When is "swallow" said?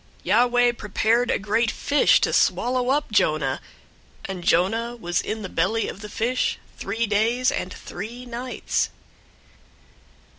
2.33-2.89